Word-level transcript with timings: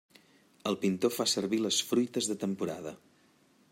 El 0.69 0.77
pintor 0.85 1.13
fa 1.19 1.27
servir 1.33 1.61
les 1.67 1.81
fruites 1.93 2.33
de 2.33 2.41
temporada. 2.47 2.97